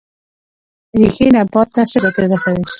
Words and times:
ریښې 0.99 1.25
نبات 1.35 1.67
ته 1.75 1.81
څه 1.91 1.97
ګټه 2.03 2.21
رسوي؟ 2.31 2.63